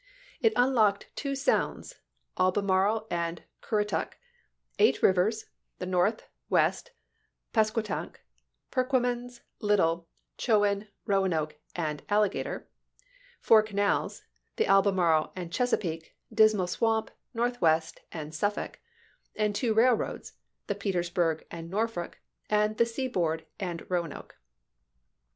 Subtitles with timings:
[0.41, 1.97] "It unlocked two sounds
[2.35, 4.13] (Albemarle and Currituck),
[4.79, 5.45] eight rivers
[5.77, 6.89] (the North, West,
[7.53, 8.15] Pasquotank,
[8.71, 10.07] Perqui mans, Little,
[10.39, 12.67] Chowan, Roanoke, and Alligator),
[13.41, 14.23] four canals
[14.55, 18.79] (the Albemarle and Chesapeake, Dismal Swamp, Northwest, and Suffolk),
[19.35, 20.33] and two railroads
[20.65, 22.17] (the Petersburg and Norfolk,
[22.49, 23.87] and the Seaboard and 24G ABKAHAM LINCOLN cn.vr.
[23.87, 23.89] xTv.
[23.91, 24.37] Roanoke).